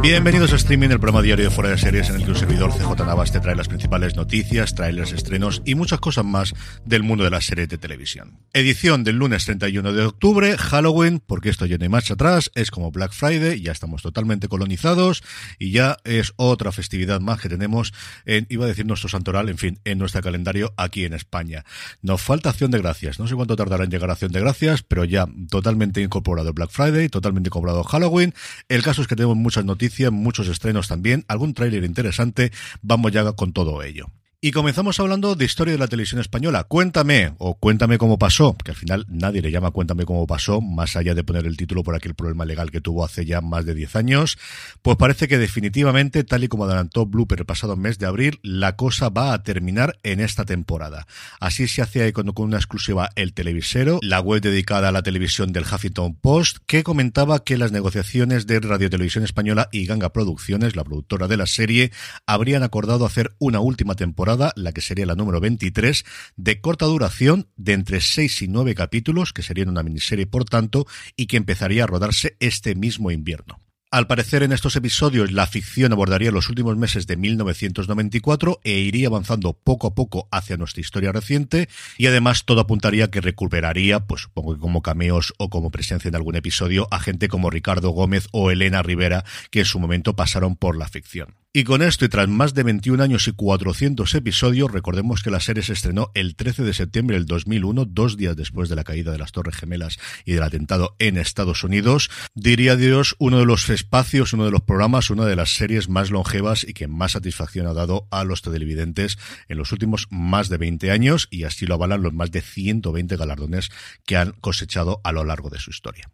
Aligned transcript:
Bienvenidos 0.00 0.52
a 0.52 0.56
Streaming, 0.56 0.90
el 0.90 1.00
programa 1.00 1.22
diario 1.22 1.46
de 1.46 1.50
Fuera 1.50 1.70
de 1.70 1.76
Series 1.76 2.08
en 2.08 2.14
el 2.14 2.24
que 2.24 2.30
un 2.30 2.36
servidor 2.36 2.70
CJ 2.70 3.04
Navas 3.04 3.32
te 3.32 3.40
trae 3.40 3.56
las 3.56 3.66
principales 3.66 4.14
noticias, 4.14 4.76
trailers, 4.76 5.12
estrenos 5.12 5.60
y 5.64 5.74
muchas 5.74 5.98
cosas 5.98 6.24
más 6.24 6.54
del 6.84 7.02
mundo 7.02 7.24
de 7.24 7.30
las 7.30 7.46
series 7.46 7.68
de 7.68 7.78
televisión. 7.78 8.38
Edición 8.52 9.02
del 9.02 9.16
lunes 9.16 9.44
31 9.44 9.92
de 9.92 10.04
octubre, 10.04 10.56
Halloween, 10.56 11.20
porque 11.26 11.48
esto 11.48 11.66
ya 11.66 11.78
no 11.78 11.82
hay 11.82 11.88
marcha 11.88 12.14
atrás, 12.14 12.52
es 12.54 12.70
como 12.70 12.92
Black 12.92 13.12
Friday, 13.12 13.60
ya 13.60 13.72
estamos 13.72 14.00
totalmente 14.00 14.46
colonizados 14.46 15.24
y 15.58 15.72
ya 15.72 15.96
es 16.04 16.32
otra 16.36 16.70
festividad 16.70 17.20
más 17.20 17.40
que 17.40 17.48
tenemos 17.48 17.92
en, 18.24 18.46
iba 18.50 18.66
a 18.66 18.68
decir 18.68 18.86
nuestro 18.86 19.08
santoral, 19.08 19.48
en 19.48 19.58
fin, 19.58 19.80
en 19.84 19.98
nuestro 19.98 20.22
calendario 20.22 20.72
aquí 20.76 21.06
en 21.06 21.12
España. 21.12 21.64
Nos 22.02 22.22
falta 22.22 22.50
Acción 22.50 22.70
de 22.70 22.78
Gracias, 22.78 23.18
no 23.18 23.26
sé 23.26 23.34
cuánto 23.34 23.56
tardará 23.56 23.82
en 23.82 23.90
llegar 23.90 24.10
a 24.10 24.12
Acción 24.12 24.30
de 24.30 24.40
Gracias, 24.40 24.84
pero 24.84 25.04
ya 25.04 25.26
totalmente 25.50 26.00
incorporado 26.02 26.52
Black 26.52 26.70
Friday, 26.70 27.08
totalmente 27.08 27.48
incorporado 27.48 27.82
Halloween. 27.82 28.32
El 28.68 28.84
caso 28.84 29.02
es 29.02 29.08
que 29.08 29.16
tenemos 29.16 29.36
muchas 29.36 29.64
noticias 29.64 29.87
muchos 30.14 30.48
estrenos 30.48 30.88
también, 30.88 31.24
algún 31.28 31.54
tráiler 31.54 31.84
interesante. 31.84 32.52
Vamos 32.82 33.12
ya 33.12 33.32
con 33.32 33.52
todo 33.52 33.82
ello. 33.82 34.10
Y 34.40 34.52
comenzamos 34.52 35.00
hablando 35.00 35.34
de 35.34 35.44
historia 35.44 35.72
de 35.72 35.80
la 35.80 35.88
televisión 35.88 36.20
española. 36.20 36.62
Cuéntame, 36.62 37.34
o 37.38 37.56
cuéntame 37.56 37.98
cómo 37.98 38.20
pasó, 38.20 38.56
que 38.56 38.70
al 38.70 38.76
final 38.76 39.04
nadie 39.08 39.42
le 39.42 39.50
llama 39.50 39.72
Cuéntame 39.72 40.04
cómo 40.04 40.28
pasó, 40.28 40.60
más 40.60 40.94
allá 40.94 41.16
de 41.16 41.24
poner 41.24 41.44
el 41.44 41.56
título 41.56 41.82
por 41.82 41.96
aquel 41.96 42.14
problema 42.14 42.44
legal 42.44 42.70
que 42.70 42.80
tuvo 42.80 43.04
hace 43.04 43.26
ya 43.26 43.40
más 43.40 43.66
de 43.66 43.74
10 43.74 43.96
años. 43.96 44.38
Pues 44.80 44.96
parece 44.96 45.26
que 45.26 45.38
definitivamente, 45.38 46.22
tal 46.22 46.44
y 46.44 46.48
como 46.48 46.66
adelantó 46.66 47.04
Blooper 47.04 47.40
el 47.40 47.46
pasado 47.46 47.74
mes 47.74 47.98
de 47.98 48.06
abril, 48.06 48.38
la 48.44 48.76
cosa 48.76 49.08
va 49.08 49.32
a 49.32 49.42
terminar 49.42 49.98
en 50.04 50.20
esta 50.20 50.44
temporada. 50.44 51.08
Así 51.40 51.66
se 51.66 51.82
hacía 51.82 52.12
con 52.12 52.32
una 52.36 52.58
exclusiva 52.58 53.10
El 53.16 53.34
Televisero, 53.34 53.98
la 54.02 54.20
web 54.20 54.40
dedicada 54.40 54.90
a 54.90 54.92
la 54.92 55.02
televisión 55.02 55.52
del 55.52 55.64
Huffington 55.64 56.14
Post, 56.14 56.58
que 56.68 56.84
comentaba 56.84 57.42
que 57.42 57.58
las 57.58 57.72
negociaciones 57.72 58.46
de 58.46 58.60
Radio 58.60 58.88
Televisión 58.88 59.24
Española 59.24 59.68
y 59.72 59.86
Ganga 59.86 60.12
Producciones, 60.12 60.76
la 60.76 60.84
productora 60.84 61.26
de 61.26 61.36
la 61.36 61.46
serie, 61.46 61.90
habrían 62.24 62.62
acordado 62.62 63.04
hacer 63.04 63.34
una 63.40 63.58
última 63.58 63.96
temporada 63.96 64.27
la 64.36 64.72
que 64.72 64.80
sería 64.80 65.06
la 65.06 65.14
número 65.14 65.40
23, 65.40 66.04
de 66.36 66.60
corta 66.60 66.86
duración, 66.86 67.48
de 67.56 67.72
entre 67.72 68.00
6 68.00 68.42
y 68.42 68.48
9 68.48 68.74
capítulos, 68.74 69.32
que 69.32 69.42
serían 69.42 69.68
una 69.68 69.82
miniserie 69.82 70.26
por 70.26 70.44
tanto, 70.44 70.86
y 71.16 71.26
que 71.26 71.36
empezaría 71.36 71.84
a 71.84 71.86
rodarse 71.86 72.36
este 72.40 72.74
mismo 72.74 73.10
invierno. 73.10 73.60
Al 73.90 74.06
parecer 74.06 74.42
en 74.42 74.52
estos 74.52 74.76
episodios 74.76 75.32
la 75.32 75.46
ficción 75.46 75.94
abordaría 75.94 76.30
los 76.30 76.50
últimos 76.50 76.76
meses 76.76 77.06
de 77.06 77.16
1994 77.16 78.60
e 78.62 78.72
iría 78.72 79.08
avanzando 79.08 79.54
poco 79.54 79.86
a 79.86 79.94
poco 79.94 80.28
hacia 80.30 80.58
nuestra 80.58 80.82
historia 80.82 81.10
reciente 81.10 81.70
y 81.96 82.06
además 82.06 82.44
todo 82.44 82.60
apuntaría 82.60 83.10
que 83.10 83.22
recuperaría, 83.22 84.00
pues 84.00 84.22
supongo 84.22 84.54
que 84.54 84.60
como 84.60 84.82
cameos 84.82 85.32
o 85.38 85.48
como 85.48 85.70
presencia 85.70 86.10
en 86.10 86.16
algún 86.16 86.36
episodio, 86.36 86.86
a 86.90 87.00
gente 87.00 87.28
como 87.28 87.48
Ricardo 87.48 87.88
Gómez 87.88 88.28
o 88.32 88.50
Elena 88.50 88.82
Rivera 88.82 89.24
que 89.50 89.60
en 89.60 89.64
su 89.64 89.80
momento 89.80 90.14
pasaron 90.14 90.54
por 90.54 90.76
la 90.76 90.88
ficción. 90.88 91.37
Y 91.50 91.64
con 91.64 91.80
esto 91.80 92.04
y 92.04 92.10
tras 92.10 92.28
más 92.28 92.52
de 92.52 92.62
21 92.62 93.02
años 93.02 93.26
y 93.26 93.32
400 93.32 94.14
episodios, 94.14 94.70
recordemos 94.70 95.22
que 95.22 95.30
la 95.30 95.40
serie 95.40 95.62
se 95.62 95.72
estrenó 95.72 96.10
el 96.12 96.36
13 96.36 96.62
de 96.62 96.74
septiembre 96.74 97.16
del 97.16 97.24
2001, 97.24 97.86
dos 97.86 98.18
días 98.18 98.36
después 98.36 98.68
de 98.68 98.76
la 98.76 98.84
caída 98.84 99.12
de 99.12 99.18
las 99.18 99.32
Torres 99.32 99.56
Gemelas 99.56 99.98
y 100.26 100.34
del 100.34 100.42
atentado 100.42 100.94
en 100.98 101.16
Estados 101.16 101.64
Unidos. 101.64 102.10
Diría 102.34 102.76
Dios, 102.76 103.16
uno 103.18 103.38
de 103.38 103.46
los 103.46 103.70
espacios, 103.70 104.34
uno 104.34 104.44
de 104.44 104.50
los 104.50 104.60
programas, 104.60 105.08
una 105.08 105.24
de 105.24 105.36
las 105.36 105.54
series 105.54 105.88
más 105.88 106.10
longevas 106.10 106.64
y 106.68 106.74
que 106.74 106.86
más 106.86 107.12
satisfacción 107.12 107.66
ha 107.66 107.72
dado 107.72 108.08
a 108.10 108.24
los 108.24 108.42
televidentes 108.42 109.16
en 109.48 109.56
los 109.56 109.72
últimos 109.72 110.06
más 110.10 110.50
de 110.50 110.58
20 110.58 110.90
años 110.90 111.28
y 111.30 111.44
así 111.44 111.64
lo 111.64 111.76
avalan 111.76 112.02
los 112.02 112.12
más 112.12 112.30
de 112.30 112.42
120 112.42 113.16
galardones 113.16 113.70
que 114.04 114.18
han 114.18 114.32
cosechado 114.32 115.00
a 115.02 115.12
lo 115.12 115.24
largo 115.24 115.48
de 115.48 115.58
su 115.58 115.70
historia. 115.70 116.10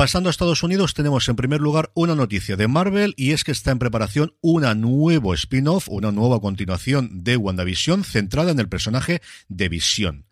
Pasando 0.00 0.30
a 0.30 0.32
Estados 0.32 0.62
Unidos, 0.62 0.94
tenemos 0.94 1.28
en 1.28 1.36
primer 1.36 1.60
lugar 1.60 1.90
una 1.92 2.14
noticia 2.14 2.56
de 2.56 2.68
Marvel 2.68 3.12
y 3.18 3.32
es 3.32 3.44
que 3.44 3.52
está 3.52 3.70
en 3.70 3.78
preparación 3.78 4.32
una 4.40 4.74
nuevo 4.74 5.34
spin-off, 5.34 5.90
una 5.90 6.10
nueva 6.10 6.40
continuación 6.40 7.22
de 7.22 7.36
WandaVision 7.36 8.02
centrada 8.02 8.50
en 8.50 8.60
el 8.60 8.70
personaje 8.70 9.20
de 9.50 9.68
Vision. 9.68 10.24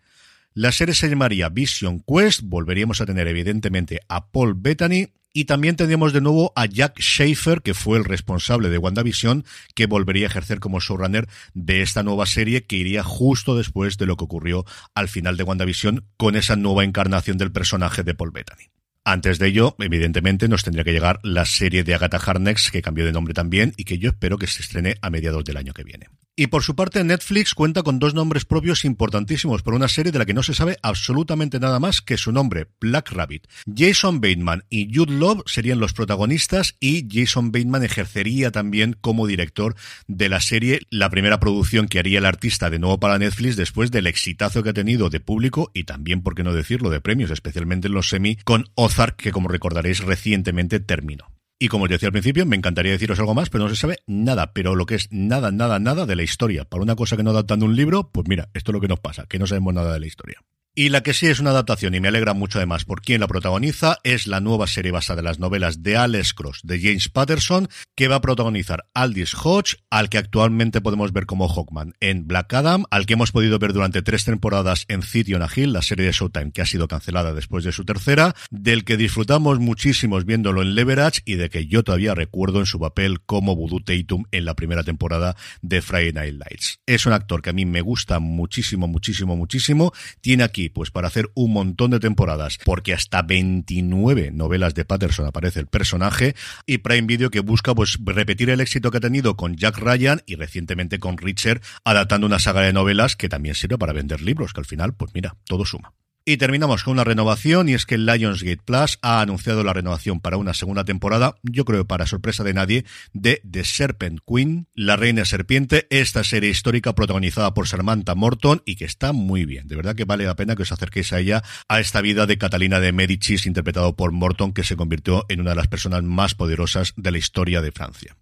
La 0.54 0.72
serie 0.72 0.94
se 0.94 1.10
llamaría 1.10 1.50
Vision 1.50 2.00
Quest, 2.00 2.40
volveríamos 2.44 3.02
a 3.02 3.04
tener 3.04 3.28
evidentemente 3.28 4.00
a 4.08 4.30
Paul 4.30 4.54
Bettany 4.56 5.08
y 5.34 5.44
también 5.44 5.76
tendríamos 5.76 6.14
de 6.14 6.22
nuevo 6.22 6.50
a 6.56 6.64
Jack 6.64 6.98
Schaefer, 6.98 7.60
que 7.60 7.74
fue 7.74 7.98
el 7.98 8.06
responsable 8.06 8.70
de 8.70 8.78
WandaVision, 8.78 9.44
que 9.74 9.84
volvería 9.84 10.28
a 10.28 10.30
ejercer 10.30 10.60
como 10.60 10.80
showrunner 10.80 11.28
de 11.52 11.82
esta 11.82 12.02
nueva 12.02 12.24
serie 12.24 12.64
que 12.64 12.76
iría 12.76 13.04
justo 13.04 13.54
después 13.54 13.98
de 13.98 14.06
lo 14.06 14.16
que 14.16 14.24
ocurrió 14.24 14.64
al 14.94 15.08
final 15.08 15.36
de 15.36 15.42
WandaVision 15.42 16.06
con 16.16 16.36
esa 16.36 16.56
nueva 16.56 16.84
encarnación 16.84 17.36
del 17.36 17.52
personaje 17.52 18.02
de 18.02 18.14
Paul 18.14 18.30
Bettany. 18.30 18.70
Antes 19.10 19.38
de 19.38 19.46
ello, 19.46 19.74
evidentemente, 19.78 20.48
nos 20.48 20.64
tendría 20.64 20.84
que 20.84 20.92
llegar 20.92 21.18
la 21.22 21.46
serie 21.46 21.82
de 21.82 21.94
Agatha 21.94 22.18
Harkness, 22.18 22.70
que 22.70 22.82
cambió 22.82 23.06
de 23.06 23.12
nombre 23.12 23.32
también 23.32 23.72
y 23.78 23.84
que 23.84 23.96
yo 23.96 24.10
espero 24.10 24.36
que 24.36 24.46
se 24.46 24.60
estrene 24.60 24.96
a 25.00 25.08
mediados 25.08 25.46
del 25.46 25.56
año 25.56 25.72
que 25.72 25.82
viene. 25.82 26.08
Y 26.40 26.46
por 26.46 26.62
su 26.62 26.76
parte, 26.76 27.02
Netflix 27.02 27.52
cuenta 27.52 27.82
con 27.82 27.98
dos 27.98 28.14
nombres 28.14 28.44
propios 28.44 28.84
importantísimos 28.84 29.62
por 29.62 29.74
una 29.74 29.88
serie 29.88 30.12
de 30.12 30.20
la 30.20 30.24
que 30.24 30.34
no 30.34 30.44
se 30.44 30.54
sabe 30.54 30.76
absolutamente 30.82 31.58
nada 31.58 31.80
más 31.80 32.00
que 32.00 32.16
su 32.16 32.30
nombre, 32.30 32.68
Black 32.80 33.10
Rabbit. 33.10 33.48
Jason 33.66 34.20
Bateman 34.20 34.62
y 34.70 34.94
Jude 34.94 35.14
Love 35.14 35.42
serían 35.46 35.80
los 35.80 35.94
protagonistas 35.94 36.76
y 36.78 37.08
Jason 37.10 37.50
Bateman 37.50 37.82
ejercería 37.82 38.52
también 38.52 38.96
como 39.00 39.26
director 39.26 39.74
de 40.06 40.28
la 40.28 40.40
serie, 40.40 40.82
la 40.90 41.10
primera 41.10 41.40
producción 41.40 41.88
que 41.88 41.98
haría 41.98 42.20
el 42.20 42.24
artista 42.24 42.70
de 42.70 42.78
nuevo 42.78 43.00
para 43.00 43.18
Netflix 43.18 43.56
después 43.56 43.90
del 43.90 44.06
exitazo 44.06 44.62
que 44.62 44.70
ha 44.70 44.74
tenido 44.74 45.10
de 45.10 45.18
público 45.18 45.72
y 45.74 45.84
también, 45.84 46.22
por 46.22 46.36
qué 46.36 46.44
no 46.44 46.52
decirlo, 46.52 46.90
de 46.90 47.00
premios, 47.00 47.32
especialmente 47.32 47.88
en 47.88 47.94
los 47.94 48.10
semi, 48.10 48.36
con 48.44 48.68
Que 49.16 49.30
como 49.30 49.46
recordaréis 49.48 50.00
recientemente 50.00 50.80
terminó. 50.80 51.26
Y 51.60 51.68
como 51.68 51.84
os 51.84 51.90
decía 51.90 52.08
al 52.08 52.12
principio, 52.12 52.46
me 52.46 52.56
encantaría 52.56 52.92
deciros 52.92 53.20
algo 53.20 53.34
más, 53.34 53.48
pero 53.48 53.64
no 53.64 53.70
se 53.70 53.76
sabe 53.76 53.98
nada, 54.06 54.52
pero 54.52 54.74
lo 54.74 54.86
que 54.86 54.96
es 54.96 55.08
nada, 55.12 55.52
nada, 55.52 55.78
nada 55.78 56.04
de 56.04 56.16
la 56.16 56.24
historia. 56.24 56.64
Para 56.64 56.82
una 56.82 56.96
cosa 56.96 57.16
que 57.16 57.22
no 57.22 57.30
adaptan 57.30 57.62
un 57.62 57.76
libro, 57.76 58.10
pues 58.10 58.28
mira, 58.28 58.48
esto 58.54 58.72
es 58.72 58.74
lo 58.74 58.80
que 58.80 58.88
nos 58.88 59.00
pasa, 59.00 59.26
que 59.28 59.38
no 59.38 59.46
sabemos 59.46 59.72
nada 59.72 59.92
de 59.92 60.00
la 60.00 60.06
historia. 60.06 60.40
Y 60.78 60.90
la 60.90 61.02
que 61.02 61.12
sí 61.12 61.26
es 61.26 61.40
una 61.40 61.50
adaptación 61.50 61.96
y 61.96 62.00
me 62.00 62.06
alegra 62.06 62.34
mucho 62.34 62.60
además 62.60 62.84
por 62.84 63.02
quien 63.02 63.18
la 63.18 63.26
protagoniza 63.26 63.98
es 64.04 64.28
la 64.28 64.38
nueva 64.38 64.68
serie 64.68 64.92
basada 64.92 65.18
en 65.18 65.24
las 65.24 65.40
novelas 65.40 65.82
de 65.82 65.96
Alex 65.96 66.34
Cross 66.34 66.60
de 66.62 66.78
James 66.78 67.08
Patterson 67.08 67.68
que 67.96 68.06
va 68.06 68.14
a 68.14 68.20
protagonizar 68.20 68.86
Aldis 68.94 69.34
Hodge, 69.34 69.78
al 69.90 70.08
que 70.08 70.18
actualmente 70.18 70.80
podemos 70.80 71.12
ver 71.12 71.26
como 71.26 71.48
Hawkman 71.48 71.94
en 71.98 72.28
Black 72.28 72.54
Adam, 72.54 72.84
al 72.92 73.06
que 73.06 73.14
hemos 73.14 73.32
podido 73.32 73.58
ver 73.58 73.72
durante 73.72 74.02
tres 74.02 74.24
temporadas 74.24 74.84
en 74.86 75.02
City 75.02 75.34
on 75.34 75.42
a 75.42 75.48
Hill, 75.52 75.72
la 75.72 75.82
serie 75.82 76.06
de 76.06 76.12
Showtime 76.12 76.52
que 76.52 76.62
ha 76.62 76.66
sido 76.66 76.86
cancelada 76.86 77.34
después 77.34 77.64
de 77.64 77.72
su 77.72 77.84
tercera, 77.84 78.36
del 78.52 78.84
que 78.84 78.96
disfrutamos 78.96 79.58
muchísimos 79.58 80.26
viéndolo 80.26 80.62
en 80.62 80.76
Leverage 80.76 81.22
y 81.24 81.34
de 81.34 81.50
que 81.50 81.66
yo 81.66 81.82
todavía 81.82 82.14
recuerdo 82.14 82.60
en 82.60 82.66
su 82.66 82.78
papel 82.78 83.20
como 83.22 83.56
Voodoo 83.56 83.80
Tatum 83.80 84.26
en 84.30 84.44
la 84.44 84.54
primera 84.54 84.84
temporada 84.84 85.34
de 85.60 85.82
Friday 85.82 86.12
Night 86.12 86.34
Lights. 86.38 86.78
Es 86.86 87.04
un 87.04 87.14
actor 87.14 87.42
que 87.42 87.50
a 87.50 87.52
mí 87.52 87.64
me 87.64 87.80
gusta 87.80 88.20
muchísimo, 88.20 88.86
muchísimo, 88.86 89.34
muchísimo. 89.34 89.92
Tiene 90.20 90.44
aquí 90.44 90.67
pues 90.68 90.90
para 90.90 91.08
hacer 91.08 91.30
un 91.34 91.52
montón 91.52 91.90
de 91.90 92.00
temporadas, 92.00 92.58
porque 92.64 92.94
hasta 92.94 93.22
29 93.22 94.30
novelas 94.32 94.74
de 94.74 94.84
Patterson 94.84 95.26
aparece 95.26 95.60
el 95.60 95.66
personaje, 95.66 96.34
y 96.66 96.78
Prime 96.78 97.06
Video 97.06 97.30
que 97.30 97.40
busca 97.40 97.74
pues 97.74 97.98
repetir 98.04 98.50
el 98.50 98.60
éxito 98.60 98.90
que 98.90 98.98
ha 98.98 99.00
tenido 99.00 99.36
con 99.36 99.56
Jack 99.56 99.78
Ryan 99.78 100.22
y 100.26 100.36
recientemente 100.36 100.98
con 100.98 101.18
Richard, 101.18 101.60
adaptando 101.84 102.26
una 102.26 102.38
saga 102.38 102.62
de 102.62 102.72
novelas 102.72 103.16
que 103.16 103.28
también 103.28 103.54
sirve 103.54 103.78
para 103.78 103.92
vender 103.92 104.20
libros, 104.22 104.52
que 104.52 104.60
al 104.60 104.66
final, 104.66 104.94
pues 104.94 105.12
mira, 105.14 105.36
todo 105.44 105.64
suma. 105.64 105.92
Y 106.28 106.36
terminamos 106.36 106.84
con 106.84 106.92
una 106.92 107.04
renovación 107.04 107.70
y 107.70 107.72
es 107.72 107.86
que 107.86 107.96
Lionsgate 107.96 108.60
Plus 108.62 108.98
ha 109.00 109.22
anunciado 109.22 109.64
la 109.64 109.72
renovación 109.72 110.20
para 110.20 110.36
una 110.36 110.52
segunda 110.52 110.84
temporada, 110.84 111.36
yo 111.42 111.64
creo 111.64 111.86
para 111.86 112.04
sorpresa 112.04 112.44
de 112.44 112.52
nadie, 112.52 112.84
de 113.14 113.40
The 113.50 113.64
Serpent 113.64 114.20
Queen, 114.26 114.66
la 114.74 114.96
reina 114.96 115.24
serpiente, 115.24 115.86
esta 115.88 116.22
serie 116.24 116.50
histórica 116.50 116.94
protagonizada 116.94 117.54
por 117.54 117.66
Samantha 117.66 118.14
Morton 118.14 118.60
y 118.66 118.76
que 118.76 118.84
está 118.84 119.14
muy 119.14 119.46
bien. 119.46 119.68
De 119.68 119.76
verdad 119.76 119.96
que 119.96 120.04
vale 120.04 120.26
la 120.26 120.36
pena 120.36 120.54
que 120.54 120.64
os 120.64 120.70
acerquéis 120.70 121.14
a 121.14 121.20
ella, 121.20 121.42
a 121.66 121.80
esta 121.80 122.02
vida 122.02 122.26
de 122.26 122.36
Catalina 122.36 122.78
de 122.78 122.92
Medicis 122.92 123.46
interpretado 123.46 123.96
por 123.96 124.12
Morton 124.12 124.52
que 124.52 124.64
se 124.64 124.76
convirtió 124.76 125.24
en 125.30 125.40
una 125.40 125.52
de 125.52 125.56
las 125.56 125.68
personas 125.68 126.02
más 126.02 126.34
poderosas 126.34 126.92
de 126.98 127.10
la 127.10 127.16
historia 127.16 127.62
de 127.62 127.72
Francia. 127.72 128.14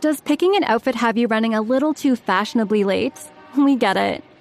Does 0.00 0.20
picking 0.20 0.54
an 0.54 0.62
outfit 0.62 0.94
have 0.94 1.20
you 1.20 1.26
running 1.26 1.56
a 1.56 1.60
little 1.60 1.92
too 1.92 2.14
fashionably 2.14 2.84
late? 2.84 3.14
We 3.56 3.74
get 3.76 3.96
it. 3.96 4.22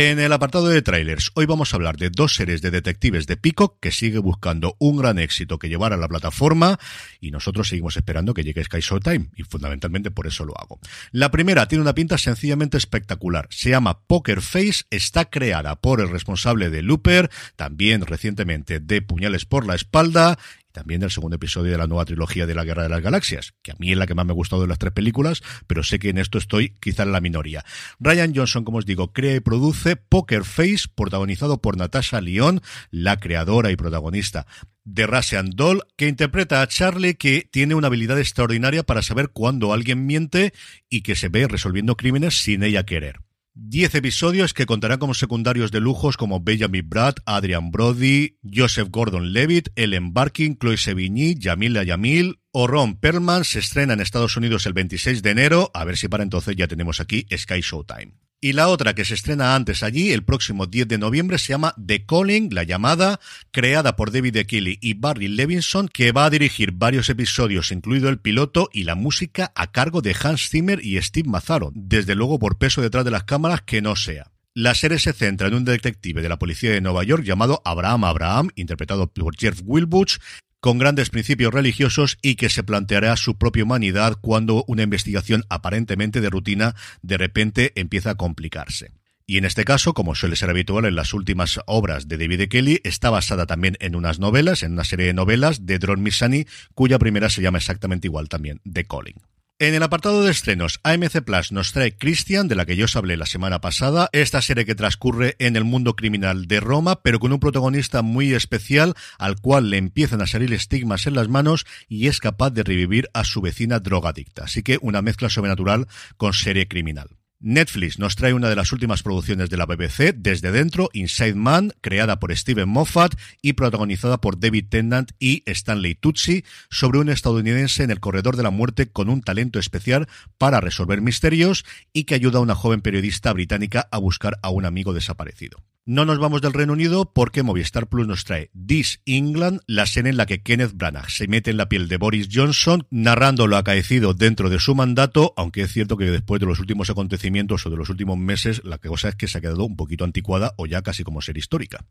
En 0.00 0.20
el 0.20 0.32
apartado 0.32 0.68
de 0.68 0.80
trailers, 0.80 1.32
hoy 1.34 1.44
vamos 1.46 1.72
a 1.72 1.76
hablar 1.76 1.96
de 1.96 2.08
dos 2.08 2.36
series 2.36 2.62
de 2.62 2.70
detectives 2.70 3.26
de 3.26 3.36
Peacock 3.36 3.80
que 3.80 3.90
sigue 3.90 4.20
buscando 4.20 4.76
un 4.78 4.96
gran 4.96 5.18
éxito 5.18 5.58
que 5.58 5.68
llevar 5.68 5.92
a 5.92 5.96
la 5.96 6.06
plataforma 6.06 6.78
y 7.20 7.32
nosotros 7.32 7.68
seguimos 7.68 7.96
esperando 7.96 8.32
que 8.32 8.44
llegue 8.44 8.62
Sky 8.62 8.78
Showtime 8.78 9.30
y 9.34 9.42
fundamentalmente 9.42 10.12
por 10.12 10.28
eso 10.28 10.44
lo 10.44 10.56
hago. 10.56 10.78
La 11.10 11.32
primera 11.32 11.66
tiene 11.66 11.82
una 11.82 11.96
pinta 11.96 12.16
sencillamente 12.16 12.76
espectacular. 12.76 13.48
Se 13.50 13.70
llama 13.70 13.98
Poker 14.06 14.40
Face, 14.40 14.84
está 14.90 15.24
creada 15.24 15.74
por 15.74 16.00
el 16.00 16.10
responsable 16.10 16.70
de 16.70 16.82
Looper, 16.82 17.28
también 17.56 18.02
recientemente 18.02 18.78
de 18.78 19.02
Puñales 19.02 19.46
por 19.46 19.66
la 19.66 19.74
espalda 19.74 20.38
también 20.72 21.00
del 21.00 21.10
segundo 21.10 21.36
episodio 21.36 21.72
de 21.72 21.78
la 21.78 21.86
nueva 21.86 22.04
trilogía 22.04 22.46
de 22.46 22.54
la 22.54 22.64
Guerra 22.64 22.82
de 22.82 22.88
las 22.88 23.02
Galaxias, 23.02 23.54
que 23.62 23.72
a 23.72 23.76
mí 23.78 23.90
es 23.90 23.98
la 23.98 24.06
que 24.06 24.14
más 24.14 24.26
me 24.26 24.32
ha 24.32 24.34
gustado 24.34 24.62
de 24.62 24.68
las 24.68 24.78
tres 24.78 24.92
películas, 24.92 25.42
pero 25.66 25.82
sé 25.82 25.98
que 25.98 26.10
en 26.10 26.18
esto 26.18 26.38
estoy 26.38 26.74
quizá 26.80 27.02
en 27.02 27.12
la 27.12 27.20
minoría. 27.20 27.64
Ryan 27.98 28.34
Johnson, 28.34 28.64
como 28.64 28.78
os 28.78 28.86
digo, 28.86 29.12
crea 29.12 29.36
y 29.36 29.40
produce 29.40 29.96
Poker 29.96 30.44
Face, 30.44 30.88
protagonizado 30.94 31.60
por 31.60 31.76
Natasha 31.76 32.20
Lyon, 32.20 32.60
la 32.90 33.18
creadora 33.18 33.70
y 33.70 33.76
protagonista 33.76 34.46
de 34.84 35.06
Russian 35.06 35.50
Doll, 35.50 35.82
que 35.96 36.08
interpreta 36.08 36.62
a 36.62 36.66
Charlie, 36.66 37.14
que 37.14 37.46
tiene 37.50 37.74
una 37.74 37.88
habilidad 37.88 38.18
extraordinaria 38.18 38.82
para 38.84 39.02
saber 39.02 39.28
cuándo 39.30 39.72
alguien 39.72 40.06
miente 40.06 40.54
y 40.88 41.02
que 41.02 41.14
se 41.14 41.28
ve 41.28 41.46
resolviendo 41.46 41.96
crímenes 41.96 42.42
sin 42.42 42.62
ella 42.62 42.84
querer. 42.84 43.20
Diez 43.60 43.96
episodios 43.96 44.54
que 44.54 44.66
contarán 44.66 45.00
como 45.00 45.14
secundarios 45.14 45.72
de 45.72 45.80
lujos 45.80 46.16
como 46.16 46.38
Benjamin 46.38 46.88
Brad, 46.88 47.16
Adrian 47.26 47.72
Brody, 47.72 48.38
Joseph 48.44 48.88
Gordon-Levitt, 48.88 49.70
Ellen 49.74 50.14
Barkin, 50.14 50.56
Chloe 50.56 50.76
Sevigny, 50.76 51.34
Yamila 51.34 51.82
Yamil 51.82 52.38
o 52.52 52.68
Ron 52.68 53.00
Perlman 53.00 53.44
se 53.44 53.58
estrena 53.58 53.94
en 53.94 54.00
Estados 54.00 54.36
Unidos 54.36 54.64
el 54.66 54.74
26 54.74 55.22
de 55.22 55.30
enero. 55.30 55.72
A 55.74 55.84
ver 55.84 55.96
si 55.96 56.06
para 56.06 56.22
entonces 56.22 56.54
ya 56.54 56.68
tenemos 56.68 57.00
aquí 57.00 57.26
Sky 57.36 57.60
Showtime. 57.60 58.27
Y 58.40 58.52
la 58.52 58.68
otra 58.68 58.94
que 58.94 59.04
se 59.04 59.14
estrena 59.14 59.56
antes 59.56 59.82
allí, 59.82 60.12
el 60.12 60.22
próximo 60.22 60.66
10 60.66 60.86
de 60.86 60.98
noviembre, 60.98 61.38
se 61.38 61.48
llama 61.48 61.74
The 61.84 62.06
Calling, 62.06 62.54
la 62.54 62.62
llamada, 62.62 63.18
creada 63.50 63.96
por 63.96 64.12
David 64.12 64.46
Kelly 64.46 64.78
y 64.80 64.94
Barry 64.94 65.26
Levinson, 65.26 65.88
que 65.88 66.12
va 66.12 66.26
a 66.26 66.30
dirigir 66.30 66.70
varios 66.70 67.10
episodios, 67.10 67.72
incluido 67.72 68.08
el 68.08 68.20
piloto 68.20 68.70
y 68.72 68.84
la 68.84 68.94
música 68.94 69.50
a 69.56 69.72
cargo 69.72 70.02
de 70.02 70.14
Hans 70.22 70.50
Zimmer 70.50 70.78
y 70.84 71.02
Steve 71.02 71.28
Mazzaro. 71.28 71.72
Desde 71.74 72.14
luego, 72.14 72.38
por 72.38 72.58
peso 72.58 72.80
detrás 72.80 73.04
de 73.04 73.10
las 73.10 73.24
cámaras, 73.24 73.62
que 73.62 73.82
no 73.82 73.96
sea. 73.96 74.30
La 74.54 74.76
serie 74.76 75.00
se 75.00 75.12
centra 75.12 75.48
en 75.48 75.54
un 75.54 75.64
detective 75.64 76.22
de 76.22 76.28
la 76.28 76.38
policía 76.38 76.70
de 76.70 76.80
Nueva 76.80 77.02
York 77.02 77.24
llamado 77.24 77.60
Abraham 77.64 78.04
Abraham, 78.04 78.50
interpretado 78.54 79.08
por 79.12 79.36
Jeff 79.36 79.60
Wilbuch, 79.64 80.18
con 80.60 80.78
grandes 80.78 81.10
principios 81.10 81.52
religiosos 81.52 82.18
y 82.22 82.34
que 82.34 82.48
se 82.48 82.62
planteará 82.62 83.16
su 83.16 83.36
propia 83.36 83.64
humanidad 83.64 84.18
cuando 84.20 84.64
una 84.66 84.82
investigación 84.82 85.44
aparentemente 85.48 86.20
de 86.20 86.30
rutina 86.30 86.74
de 87.02 87.18
repente 87.18 87.72
empieza 87.76 88.10
a 88.10 88.16
complicarse. 88.16 88.92
Y 89.30 89.36
en 89.36 89.44
este 89.44 89.64
caso, 89.64 89.92
como 89.92 90.14
suele 90.14 90.36
ser 90.36 90.48
habitual 90.48 90.86
en 90.86 90.96
las 90.96 91.12
últimas 91.12 91.60
obras 91.66 92.08
de 92.08 92.16
David 92.16 92.48
Kelly, 92.48 92.80
está 92.82 93.10
basada 93.10 93.44
también 93.44 93.76
en 93.80 93.94
unas 93.94 94.18
novelas, 94.18 94.62
en 94.62 94.72
una 94.72 94.84
serie 94.84 95.04
de 95.04 95.12
novelas 95.12 95.66
de 95.66 95.78
Dron 95.78 96.02
Missani, 96.02 96.46
cuya 96.74 96.98
primera 96.98 97.28
se 97.28 97.42
llama 97.42 97.58
exactamente 97.58 98.08
igual 98.08 98.30
también, 98.30 98.62
The 98.64 98.84
Calling. 98.84 99.20
En 99.60 99.74
el 99.74 99.82
apartado 99.82 100.22
de 100.22 100.30
estrenos, 100.30 100.78
AMC 100.84 101.20
Plus 101.22 101.50
nos 101.50 101.72
trae 101.72 101.96
Christian, 101.96 102.46
de 102.46 102.54
la 102.54 102.64
que 102.64 102.76
yo 102.76 102.84
os 102.84 102.94
hablé 102.94 103.16
la 103.16 103.26
semana 103.26 103.60
pasada, 103.60 104.08
esta 104.12 104.40
serie 104.40 104.64
que 104.64 104.76
transcurre 104.76 105.34
en 105.40 105.56
el 105.56 105.64
mundo 105.64 105.96
criminal 105.96 106.46
de 106.46 106.60
Roma, 106.60 107.02
pero 107.02 107.18
con 107.18 107.32
un 107.32 107.40
protagonista 107.40 108.02
muy 108.02 108.34
especial 108.34 108.94
al 109.18 109.40
cual 109.40 109.70
le 109.70 109.78
empiezan 109.78 110.22
a 110.22 110.28
salir 110.28 110.52
estigmas 110.52 111.08
en 111.08 111.14
las 111.14 111.26
manos 111.26 111.66
y 111.88 112.06
es 112.06 112.20
capaz 112.20 112.50
de 112.50 112.62
revivir 112.62 113.10
a 113.14 113.24
su 113.24 113.40
vecina 113.40 113.80
drogadicta. 113.80 114.44
Así 114.44 114.62
que 114.62 114.78
una 114.80 115.02
mezcla 115.02 115.28
sobrenatural 115.28 115.88
con 116.16 116.34
serie 116.34 116.68
criminal. 116.68 117.17
Netflix 117.40 118.00
nos 118.00 118.16
trae 118.16 118.32
una 118.32 118.48
de 118.48 118.56
las 118.56 118.72
últimas 118.72 119.04
producciones 119.04 119.48
de 119.48 119.56
la 119.56 119.64
BBC, 119.64 120.12
Desde 120.16 120.50
Dentro, 120.50 120.90
Inside 120.92 121.36
Man, 121.36 121.72
creada 121.80 122.18
por 122.18 122.36
Steven 122.36 122.68
Moffat 122.68 123.14
y 123.42 123.52
protagonizada 123.52 124.20
por 124.20 124.40
David 124.40 124.66
Tennant 124.68 125.12
y 125.20 125.44
Stanley 125.46 125.94
Tucci, 125.94 126.44
sobre 126.68 126.98
un 126.98 127.08
estadounidense 127.08 127.84
en 127.84 127.92
el 127.92 128.00
corredor 128.00 128.36
de 128.36 128.42
la 128.42 128.50
muerte 128.50 128.90
con 128.90 129.08
un 129.08 129.22
talento 129.22 129.60
especial 129.60 130.08
para 130.36 130.60
resolver 130.60 131.00
misterios 131.00 131.64
y 131.92 132.04
que 132.04 132.16
ayuda 132.16 132.38
a 132.38 132.42
una 132.42 132.56
joven 132.56 132.80
periodista 132.80 133.32
británica 133.32 133.88
a 133.92 133.98
buscar 133.98 134.38
a 134.42 134.50
un 134.50 134.64
amigo 134.64 134.92
desaparecido. 134.92 135.62
No 135.88 136.04
nos 136.04 136.18
vamos 136.18 136.42
del 136.42 136.52
Reino 136.52 136.74
Unido 136.74 137.14
porque 137.14 137.42
Movistar 137.42 137.88
Plus 137.88 138.06
nos 138.06 138.24
trae 138.24 138.50
This 138.52 139.00
England, 139.06 139.62
la 139.66 139.86
serie 139.86 140.10
en 140.10 140.18
la 140.18 140.26
que 140.26 140.42
Kenneth 140.42 140.74
Branagh 140.74 141.08
se 141.08 141.28
mete 141.28 141.50
en 141.50 141.56
la 141.56 141.70
piel 141.70 141.88
de 141.88 141.96
Boris 141.96 142.28
Johnson, 142.30 142.86
narrando 142.90 143.46
lo 143.46 143.56
acaecido 143.56 144.12
dentro 144.12 144.50
de 144.50 144.60
su 144.60 144.74
mandato, 144.74 145.32
aunque 145.38 145.62
es 145.62 145.72
cierto 145.72 145.96
que 145.96 146.04
después 146.04 146.40
de 146.40 146.46
los 146.46 146.60
últimos 146.60 146.90
acontecimientos 146.90 147.64
o 147.64 147.70
de 147.70 147.78
los 147.78 147.88
últimos 147.88 148.18
meses, 148.18 148.60
la 148.64 148.76
cosa 148.76 149.08
es 149.08 149.14
que 149.14 149.28
se 149.28 149.38
ha 149.38 149.40
quedado 149.40 149.64
un 149.64 149.76
poquito 149.76 150.04
anticuada 150.04 150.52
o 150.58 150.66
ya 150.66 150.82
casi 150.82 151.04
como 151.04 151.22
ser 151.22 151.38
histórica. 151.38 151.86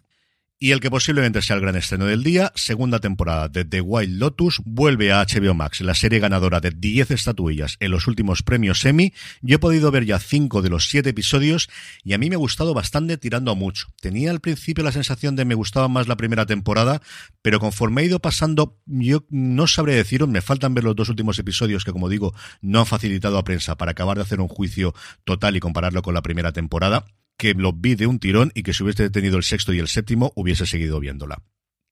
Y 0.59 0.71
el 0.71 0.79
que 0.79 0.89
posiblemente 0.89 1.43
sea 1.43 1.55
el 1.55 1.61
gran 1.61 1.75
estreno 1.75 2.07
del 2.07 2.23
día, 2.23 2.51
segunda 2.55 2.97
temporada 2.97 3.47
de 3.47 3.63
The 3.63 3.79
Wild 3.79 4.17
Lotus, 4.17 4.59
vuelve 4.65 5.11
a 5.11 5.23
HBO 5.23 5.53
Max, 5.53 5.81
la 5.81 5.93
serie 5.93 6.17
ganadora 6.17 6.59
de 6.59 6.71
10 6.71 7.11
estatuillas 7.11 7.77
en 7.79 7.91
los 7.91 8.07
últimos 8.07 8.41
premios 8.41 8.83
Emmy. 8.83 9.13
Yo 9.43 9.57
he 9.57 9.59
podido 9.59 9.91
ver 9.91 10.05
ya 10.05 10.17
5 10.17 10.63
de 10.63 10.71
los 10.71 10.89
7 10.89 11.09
episodios 11.09 11.69
y 12.03 12.13
a 12.13 12.17
mí 12.17 12.29
me 12.29 12.37
ha 12.37 12.39
gustado 12.39 12.73
bastante 12.73 13.17
tirando 13.17 13.51
a 13.51 13.53
mucho. 13.53 13.89
Tenía 14.01 14.31
al 14.31 14.39
principio 14.39 14.83
la 14.83 14.91
sensación 14.91 15.35
de 15.35 15.45
me 15.45 15.53
gustaba 15.53 15.89
más 15.89 16.07
la 16.07 16.17
primera 16.17 16.47
temporada, 16.47 17.03
pero 17.43 17.59
conforme 17.59 18.01
he 18.01 18.05
ido 18.05 18.17
pasando, 18.17 18.81
yo 18.87 19.25
no 19.29 19.67
sabré 19.67 19.93
deciros, 19.93 20.27
me 20.27 20.41
faltan 20.41 20.73
ver 20.73 20.85
los 20.85 20.95
dos 20.95 21.09
últimos 21.09 21.37
episodios 21.37 21.85
que 21.85 21.91
como 21.91 22.09
digo 22.09 22.33
no 22.61 22.79
han 22.79 22.87
facilitado 22.87 23.37
a 23.37 23.43
prensa 23.43 23.77
para 23.77 23.91
acabar 23.91 24.17
de 24.17 24.23
hacer 24.23 24.41
un 24.41 24.47
juicio 24.47 24.95
total 25.23 25.55
y 25.55 25.59
compararlo 25.59 26.01
con 26.01 26.15
la 26.15 26.23
primera 26.23 26.51
temporada 26.51 27.05
que 27.37 27.53
lo 27.53 27.73
vi 27.73 27.95
de 27.95 28.07
un 28.07 28.19
tirón 28.19 28.51
y 28.55 28.63
que 28.63 28.73
si 28.73 28.83
hubiese 28.83 29.09
tenido 29.09 29.37
el 29.37 29.43
sexto 29.43 29.73
y 29.73 29.79
el 29.79 29.87
séptimo 29.87 30.31
hubiese 30.35 30.65
seguido 30.65 30.99
viéndola. 30.99 31.43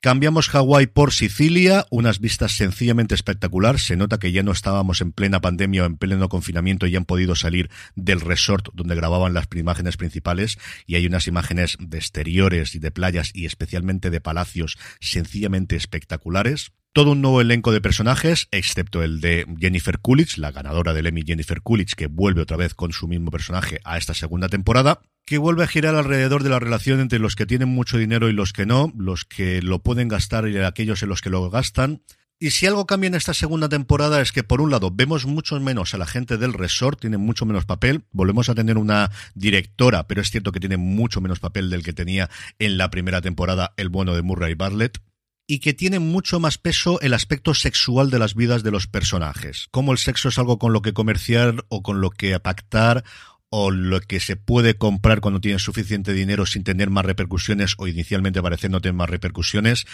Cambiamos 0.02 0.50
Hawái 0.50 0.86
por 0.86 1.14
Sicilia, 1.14 1.88
unas 1.90 2.20
vistas 2.20 2.52
sencillamente 2.52 3.16
espectacular. 3.16 3.80
Se 3.80 3.96
nota 3.96 4.20
que 4.20 4.32
ya 4.32 4.44
no 4.44 4.52
estábamos 4.52 5.02
en 5.02 5.12
plena 5.12 5.42
pandemia 5.42 5.82
o 5.82 5.86
en 5.88 5.98
pleno 5.98 6.30
confinamiento 6.30 6.86
y 6.86 6.96
han 6.96 7.06
podido 7.06 7.36
salir 7.36 7.72
del 7.96 8.22
resort 8.22 8.68
donde 8.74 8.94
grababan 8.94 9.34
las 9.34 9.48
imágenes 9.56 9.98
principales 9.98 10.60
y 10.86 10.94
hay 10.94 11.08
unas 11.08 11.28
imágenes 11.28 11.78
de 11.80 11.98
exteriores 11.98 12.76
y 12.76 12.80
de 12.80 12.92
playas 12.92 13.32
y 13.34 13.48
especialmente 13.48 14.12
de 14.12 14.22
palacios 14.22 14.78
sencillamente 15.00 15.76
espectaculares 15.76 16.72
todo 16.96 17.12
un 17.12 17.22
nuevo 17.22 17.42
elenco 17.42 17.74
de 17.74 17.82
personajes, 17.82 18.48
excepto 18.52 19.04
el 19.04 19.20
de 19.20 19.46
Jennifer 19.60 20.00
Coolidge, 20.00 20.38
la 20.38 20.54
ganadora 20.54 20.94
del 20.94 21.08
Emmy 21.08 21.24
Jennifer 21.28 21.62
Coolidge, 21.62 21.94
que 21.94 22.08
vuelve 22.08 22.42
otra 22.42 22.56
vez 22.56 22.74
con 22.74 22.94
su 22.94 23.10
mismo 23.10 23.32
personaje 23.32 23.82
a 23.84 23.98
esta 23.98 24.14
segunda 24.14 24.48
temporada, 24.48 25.02
que 25.26 25.38
vuelve 25.38 25.66
a 25.66 25.68
girar 25.68 25.96
alrededor 25.96 26.42
de 26.42 26.52
la 26.52 26.60
relación 26.60 27.02
entre 27.02 27.20
los 27.20 27.36
que 27.36 27.46
tienen 27.46 27.68
mucho 27.68 27.98
dinero 27.98 28.30
y 28.30 28.32
los 28.32 28.54
que 28.54 28.66
no, 28.66 28.94
los 28.98 29.26
que 29.26 29.62
lo 29.62 29.80
pueden 29.80 30.08
gastar 30.08 30.48
y 30.48 30.58
aquellos 30.58 31.04
en 31.04 31.10
los 31.10 31.20
que 31.20 31.30
lo 31.30 31.50
gastan. 31.50 32.02
Y 32.40 32.52
si 32.52 32.66
algo 32.66 32.86
cambia 32.86 33.10
en 33.10 33.16
esta 33.16 33.34
segunda 33.34 33.68
temporada 33.68 34.22
es 34.22 34.32
que 34.32 34.44
por 34.44 34.62
un 34.62 34.72
lado 34.72 34.90
vemos 34.90 35.26
mucho 35.26 35.60
menos 35.60 35.94
a 35.94 35.98
la 35.98 36.08
gente 36.08 36.38
del 36.38 36.54
resort, 36.54 37.02
tiene 37.02 37.18
mucho 37.18 37.46
menos 37.46 37.66
papel, 37.66 38.06
volvemos 38.14 38.48
a 38.48 38.56
tener 38.56 38.78
una 38.78 39.12
directora, 39.34 40.08
pero 40.08 40.22
es 40.22 40.32
cierto 40.32 40.54
que 40.54 40.62
tiene 40.62 40.78
mucho 40.78 41.20
menos 41.20 41.42
papel 41.42 41.70
del 41.70 41.84
que 41.84 41.92
tenía 41.92 42.30
en 42.58 42.78
la 42.78 42.90
primera 42.90 43.20
temporada 43.20 43.74
el 43.76 43.90
bueno 43.90 44.16
de 44.16 44.22
Murray 44.22 44.54
Bartlett 44.54 45.02
y 45.48 45.60
que 45.60 45.74
tiene 45.74 46.00
mucho 46.00 46.40
más 46.40 46.58
peso 46.58 47.00
el 47.02 47.14
aspecto 47.14 47.54
sexual 47.54 48.10
de 48.10 48.20
las 48.20 48.36
vidas 48.36 48.64
de 48.64 48.72
los 48.72 48.88
personajes. 48.88 49.68
Como 49.72 49.92
el 49.92 49.98
sexo 49.98 50.30
es 50.30 50.40
algo 50.40 50.58
con 50.58 50.74
lo 50.74 50.82
que 50.82 50.94
comerciar 50.94 51.66
o 51.70 51.84
con 51.84 52.02
lo 52.02 52.10
que 52.10 52.40
pactar 52.40 53.04
o 53.50 53.72
lo 53.72 54.02
que 54.02 54.20
se 54.20 54.36
puede 54.36 54.76
comprar 54.76 55.22
cuando 55.22 55.40
tienes 55.40 55.62
suficiente 55.62 56.14
dinero 56.14 56.46
sin 56.46 56.64
tener 56.64 56.90
más 56.90 57.06
repercusiones 57.06 57.76
o 57.78 57.88
inicialmente 57.88 58.42
parece 58.42 58.70
no 58.70 58.82
tener 58.82 58.96
más 58.96 59.10
repercusiones. 59.10 59.86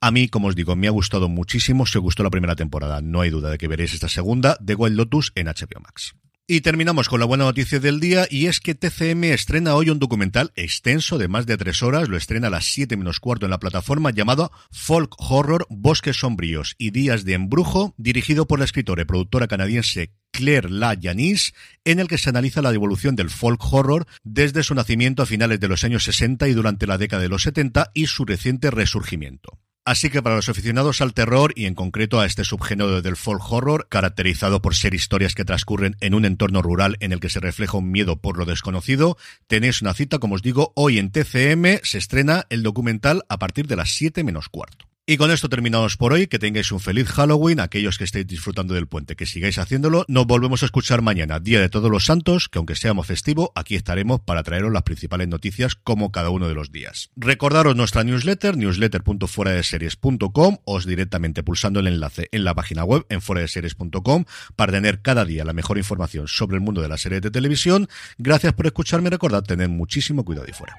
A 0.00 0.10
mí, 0.10 0.28
como 0.28 0.48
os 0.48 0.56
digo, 0.56 0.74
me 0.74 0.88
ha 0.88 0.90
gustado 0.90 1.28
muchísimo. 1.28 1.86
Se 1.86 1.98
gustó 1.98 2.22
la 2.22 2.30
primera 2.30 2.56
temporada. 2.56 3.00
No 3.02 3.20
hay 3.20 3.30
duda 3.30 3.50
de 3.50 3.58
que 3.58 3.68
veréis 3.68 3.94
esta 3.94 4.08
segunda 4.08 4.56
de 4.60 4.74
Wild 4.74 4.96
Lotus 4.96 5.32
en 5.34 5.46
HBO 5.46 5.80
Max. 5.80 6.14
Y 6.46 6.60
terminamos 6.60 7.08
con 7.08 7.20
la 7.20 7.24
buena 7.24 7.44
noticia 7.44 7.80
del 7.80 8.00
día 8.00 8.26
y 8.28 8.48
es 8.48 8.60
que 8.60 8.74
TCM 8.74 9.24
estrena 9.32 9.74
hoy 9.74 9.88
un 9.88 9.98
documental 9.98 10.52
extenso 10.56 11.16
de 11.16 11.26
más 11.26 11.46
de 11.46 11.56
tres 11.56 11.82
horas, 11.82 12.10
lo 12.10 12.18
estrena 12.18 12.48
a 12.48 12.50
las 12.50 12.66
siete 12.66 12.98
menos 12.98 13.18
cuarto 13.18 13.46
en 13.46 13.50
la 13.50 13.58
plataforma 13.58 14.10
llamado 14.10 14.52
Folk 14.70 15.14
Horror, 15.16 15.66
Bosques 15.70 16.18
Sombríos 16.18 16.74
y 16.76 16.90
Días 16.90 17.24
de 17.24 17.32
Embrujo, 17.32 17.94
dirigido 17.96 18.46
por 18.46 18.58
la 18.58 18.66
escritora 18.66 19.00
y 19.00 19.06
productora 19.06 19.48
canadiense 19.48 20.12
Claire 20.32 20.68
La 20.68 20.92
en 20.92 21.98
el 21.98 22.08
que 22.08 22.18
se 22.18 22.28
analiza 22.28 22.60
la 22.60 22.74
evolución 22.74 23.16
del 23.16 23.30
folk 23.30 23.62
horror 23.72 24.06
desde 24.22 24.62
su 24.64 24.74
nacimiento 24.74 25.22
a 25.22 25.26
finales 25.26 25.60
de 25.60 25.68
los 25.68 25.82
años 25.82 26.04
60 26.04 26.46
y 26.46 26.52
durante 26.52 26.86
la 26.86 26.98
década 26.98 27.22
de 27.22 27.30
los 27.30 27.44
70 27.44 27.90
y 27.94 28.04
su 28.06 28.26
reciente 28.26 28.70
resurgimiento. 28.70 29.63
Así 29.86 30.08
que 30.08 30.22
para 30.22 30.36
los 30.36 30.48
aficionados 30.48 31.02
al 31.02 31.12
terror 31.12 31.52
y 31.54 31.66
en 31.66 31.74
concreto 31.74 32.18
a 32.18 32.24
este 32.24 32.42
subgénero 32.42 33.02
del 33.02 33.16
folk 33.16 33.52
horror, 33.52 33.86
caracterizado 33.90 34.62
por 34.62 34.74
ser 34.74 34.94
historias 34.94 35.34
que 35.34 35.44
transcurren 35.44 35.96
en 36.00 36.14
un 36.14 36.24
entorno 36.24 36.62
rural 36.62 36.96
en 37.00 37.12
el 37.12 37.20
que 37.20 37.28
se 37.28 37.40
refleja 37.40 37.76
un 37.76 37.90
miedo 37.90 38.16
por 38.16 38.38
lo 38.38 38.46
desconocido, 38.46 39.18
tenéis 39.46 39.82
una 39.82 39.92
cita, 39.92 40.18
como 40.18 40.36
os 40.36 40.42
digo, 40.42 40.72
hoy 40.74 40.98
en 40.98 41.10
TCM 41.10 41.80
se 41.82 41.98
estrena 41.98 42.46
el 42.48 42.62
documental 42.62 43.24
a 43.28 43.38
partir 43.38 43.66
de 43.66 43.76
las 43.76 43.90
7 43.90 44.24
menos 44.24 44.48
cuarto. 44.48 44.86
Y 45.06 45.18
con 45.18 45.30
esto 45.30 45.50
terminamos 45.50 45.98
por 45.98 46.14
hoy. 46.14 46.28
Que 46.28 46.38
tengáis 46.38 46.72
un 46.72 46.80
feliz 46.80 47.08
Halloween. 47.08 47.60
Aquellos 47.60 47.98
que 47.98 48.04
estéis 48.04 48.26
disfrutando 48.26 48.72
del 48.72 48.86
puente, 48.86 49.16
que 49.16 49.26
sigáis 49.26 49.58
haciéndolo. 49.58 50.06
Nos 50.08 50.26
volvemos 50.26 50.62
a 50.62 50.66
escuchar 50.66 51.02
mañana, 51.02 51.40
Día 51.40 51.60
de 51.60 51.68
Todos 51.68 51.90
los 51.90 52.06
Santos, 52.06 52.48
que 52.48 52.56
aunque 52.56 52.74
seamos 52.74 53.06
festivo, 53.06 53.52
aquí 53.54 53.74
estaremos 53.74 54.20
para 54.20 54.42
traeros 54.42 54.72
las 54.72 54.84
principales 54.84 55.28
noticias 55.28 55.74
como 55.74 56.10
cada 56.10 56.30
uno 56.30 56.48
de 56.48 56.54
los 56.54 56.72
días. 56.72 57.10
Recordaros 57.16 57.76
nuestra 57.76 58.02
newsletter, 58.02 58.56
newsletter.fueradeseries.com, 58.56 60.56
os 60.64 60.86
directamente 60.86 61.42
pulsando 61.42 61.80
el 61.80 61.88
enlace 61.88 62.30
en 62.32 62.44
la 62.44 62.54
página 62.54 62.84
web 62.84 63.04
en 63.10 63.20
fueradeseries.com 63.20 64.24
para 64.56 64.72
tener 64.72 65.02
cada 65.02 65.26
día 65.26 65.44
la 65.44 65.52
mejor 65.52 65.76
información 65.76 66.28
sobre 66.28 66.54
el 66.54 66.62
mundo 66.62 66.80
de 66.80 66.88
la 66.88 66.96
serie 66.96 67.20
de 67.20 67.30
televisión. 67.30 67.90
Gracias 68.16 68.54
por 68.54 68.64
escucharme. 68.64 69.10
Recordad 69.10 69.42
tener 69.42 69.68
muchísimo 69.68 70.24
cuidado 70.24 70.46
y 70.48 70.54
fuera. 70.54 70.74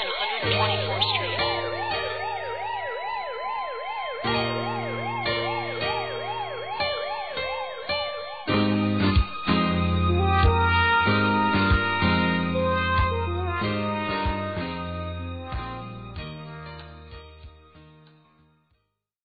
and 0.00 0.08
108. 0.08 0.53